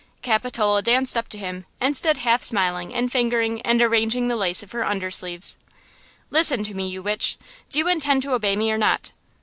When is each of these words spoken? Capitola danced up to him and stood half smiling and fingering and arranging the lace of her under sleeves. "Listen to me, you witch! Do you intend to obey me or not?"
Capitola 0.23 0.81
danced 0.81 1.15
up 1.15 1.27
to 1.29 1.37
him 1.37 1.67
and 1.79 1.95
stood 1.95 2.17
half 2.17 2.41
smiling 2.41 2.91
and 2.91 3.11
fingering 3.11 3.61
and 3.61 3.79
arranging 3.83 4.29
the 4.29 4.35
lace 4.35 4.63
of 4.63 4.71
her 4.71 4.83
under 4.83 5.11
sleeves. 5.11 5.57
"Listen 6.31 6.63
to 6.63 6.73
me, 6.73 6.89
you 6.89 7.03
witch! 7.03 7.37
Do 7.69 7.77
you 7.77 7.87
intend 7.87 8.23
to 8.23 8.31
obey 8.33 8.55
me 8.55 8.71
or 8.71 8.79
not?" 8.79 9.11